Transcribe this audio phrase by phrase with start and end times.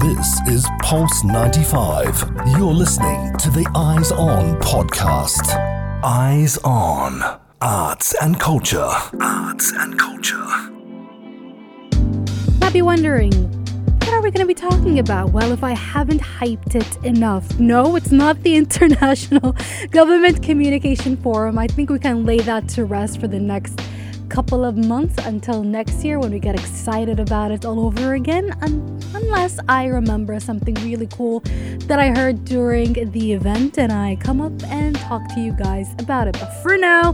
[0.00, 2.32] This is Pulse 95.
[2.56, 5.50] You're listening to the Eyes On podcast.
[6.02, 7.22] Eyes On.
[7.60, 8.90] Arts and culture.
[9.20, 10.46] Arts and culture.
[12.60, 13.30] Might be wondering,
[13.98, 15.32] what are we going to be talking about?
[15.32, 19.54] Well, if I haven't hyped it enough, no, it's not the International
[19.90, 21.58] Government Communication Forum.
[21.58, 23.78] I think we can lay that to rest for the next
[24.30, 28.56] couple of months until next year when we get excited about it all over again,
[28.62, 31.40] un- unless I remember something really cool
[31.88, 35.92] that I heard during the event and I come up and talk to you guys
[35.98, 36.34] about it.
[36.38, 37.10] But for now,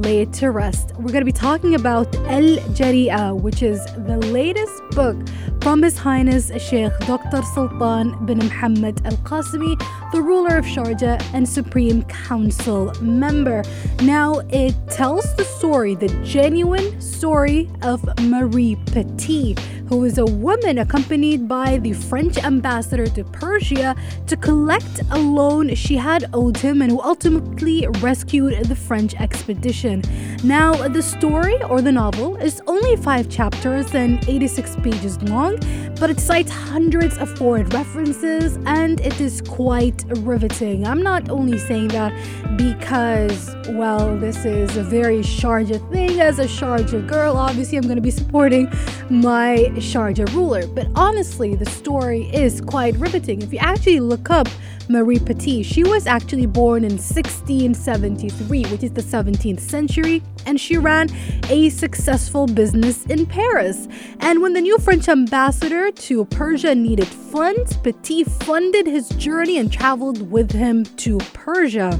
[0.00, 0.92] lay it to rest.
[0.96, 5.16] We're going to be talking about Al Jaria'h, which is the latest book
[5.60, 7.42] from His Highness Sheikh Dr.
[7.42, 9.78] Sultan bin Muhammad Al Qasimi,
[10.12, 13.62] the ruler of Sharjah and Supreme Council member.
[14.02, 19.56] Now, it tells the story, the genuine story of Marie Petit
[19.90, 23.96] who is a woman accompanied by the French ambassador to Persia
[24.28, 30.00] to collect a loan she had owed him and who ultimately rescued the French expedition.
[30.44, 35.56] Now, the story or the novel is only five chapters and 86 pages long,
[35.98, 40.86] but it cites hundreds of foreign references and it is quite riveting.
[40.86, 42.12] I'm not only saying that
[42.56, 46.20] because, well, this is a very Sharjah thing.
[46.20, 48.70] As a Sharjah girl, obviously, I'm going to be supporting
[49.10, 50.66] my Sharjah ruler.
[50.66, 53.42] But honestly, the story is quite riveting.
[53.42, 54.48] If you actually look up
[54.88, 60.76] Marie Petit, she was actually born in 1673, which is the 17th century, and she
[60.76, 61.08] ran
[61.48, 63.88] a successful business in Paris.
[64.20, 69.72] And when the new French ambassador to Persia needed funds, Petit funded his journey and
[69.72, 71.98] traveled with him to Persia.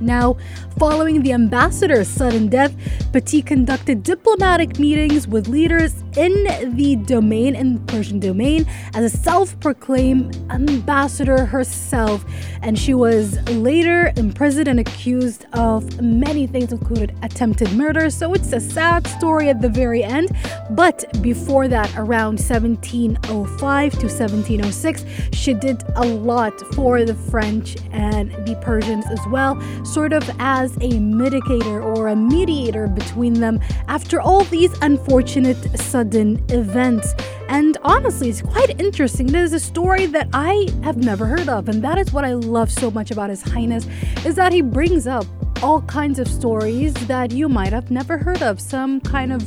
[0.00, 0.36] Now,
[0.78, 2.74] following the ambassador's sudden death,
[3.12, 9.16] Petit conducted diplomatic meetings with leaders in the domain, in the Persian domain, as a
[9.16, 12.24] self proclaimed ambassador herself.
[12.62, 18.10] And she was later imprisoned and accused of many things, including attempted murder.
[18.10, 20.30] So it's a sad story at the very end.
[20.70, 28.30] But before that, around 1705 to 1706, she did a lot for the French and
[28.46, 34.20] the Persians as well, sort of as a mitigator or a mediator between them after
[34.20, 35.56] all these unfortunate
[36.00, 37.14] sudden events.
[37.48, 39.26] And honestly, it's quite interesting.
[39.26, 42.70] There's a story that I have never heard of, and that is what I love
[42.72, 43.86] so much about His Highness,
[44.24, 45.26] is that he brings up
[45.62, 48.60] all kinds of stories that you might have never heard of.
[48.60, 49.42] Some kind of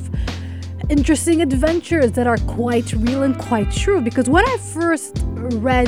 [0.89, 3.99] interesting adventures that are quite real and quite true.
[3.99, 5.23] Because when I first
[5.69, 5.87] read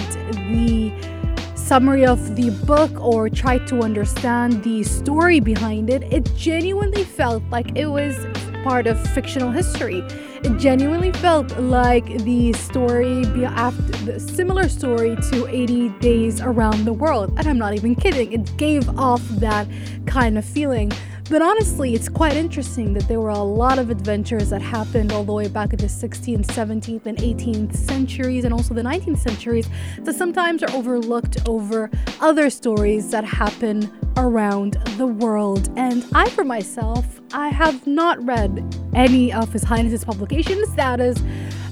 [0.50, 0.92] the
[1.54, 7.44] summary of the book or tried to understand the story behind it, it genuinely felt
[7.52, 8.16] like it was
[8.66, 10.00] part of fictional history.
[10.44, 17.32] It genuinely felt like the story, the similar story to 80 Days Around the World.
[17.38, 19.68] And I'm not even kidding, it gave off that
[20.08, 20.92] kind of feeling.
[21.28, 25.24] But honestly, it's quite interesting that there were a lot of adventures that happened all
[25.24, 29.68] the way back in the 16th, 17th, and 18th centuries, and also the 19th centuries,
[30.02, 31.90] that sometimes are overlooked over
[32.22, 35.72] other stories that happen around the world.
[35.76, 38.64] And I, for myself, I have not read
[38.94, 40.74] any of His Highness's publications.
[40.76, 41.18] That is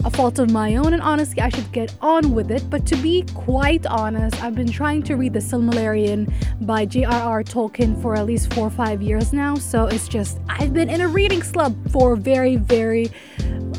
[0.05, 2.69] a fault of my own, and honestly, I should get on with it.
[2.69, 6.31] But to be quite honest, I've been trying to read The Silmarillion
[6.65, 7.43] by J.R.R.
[7.43, 9.55] Tolkien for at least four or five years now.
[9.55, 13.11] So it's just, I've been in a reading slump for very, very,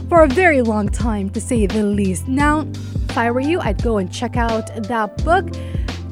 [0.08, 2.26] for a very long time, to say the least.
[2.28, 2.66] Now,
[3.08, 5.46] if I were you, I'd go and check out that book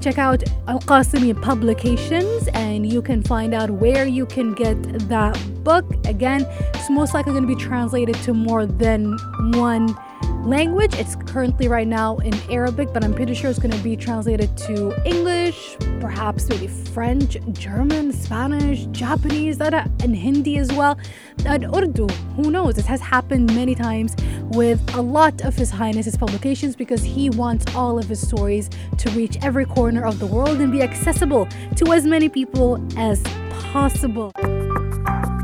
[0.02, 4.76] check out Al Qasimi Publications and you can find out where you can get
[5.08, 5.84] that book.
[6.06, 9.16] Again, it's most likely going to be translated to more than
[9.54, 9.96] one
[10.44, 10.94] language.
[10.94, 14.56] It's currently right now in Arabic, but I'm pretty sure it's going to be translated
[14.58, 20.98] to English, perhaps maybe French, German, Spanish, Japanese, and uh, Hindi as well,
[21.47, 22.06] and Urdu.
[22.36, 22.78] Who knows?
[22.78, 24.16] It has happened many times
[24.50, 28.68] with a lot of His Highness's publications because he wants all of his stories
[28.98, 31.47] to reach every corner of the world and be accessible
[31.77, 34.33] to as many people as possible.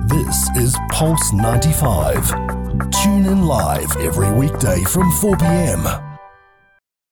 [0.09, 2.48] This is Pulse 95.
[2.79, 6.08] Tune in live every weekday from 4 p.m.